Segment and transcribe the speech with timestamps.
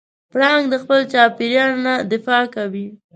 [0.31, 2.87] پړانګ د خپل چاپېریال نه دفاع کوي.